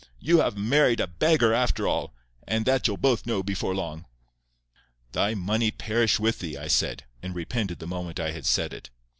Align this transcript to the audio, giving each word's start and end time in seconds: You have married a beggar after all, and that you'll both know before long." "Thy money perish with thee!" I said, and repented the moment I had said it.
You 0.19 0.39
have 0.39 0.57
married 0.57 0.99
a 0.99 1.05
beggar 1.05 1.53
after 1.53 1.87
all, 1.87 2.15
and 2.47 2.65
that 2.65 2.87
you'll 2.87 2.97
both 2.97 3.27
know 3.27 3.43
before 3.43 3.75
long." 3.75 4.07
"Thy 5.11 5.35
money 5.35 5.69
perish 5.69 6.19
with 6.19 6.39
thee!" 6.39 6.57
I 6.57 6.69
said, 6.69 7.03
and 7.21 7.35
repented 7.35 7.77
the 7.77 7.85
moment 7.85 8.19
I 8.19 8.31
had 8.31 8.47
said 8.47 8.73
it. 8.73 8.89